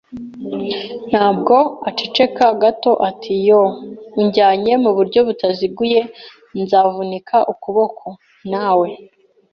[1.09, 1.55] ntabwo.”
[1.89, 3.69] Aceceka gato ati: “Yoo!
[4.19, 5.99] Unjyane mu buryo butaziguye,
[6.61, 8.05] nzavunika ukuboko.”
[8.51, 8.87] Na we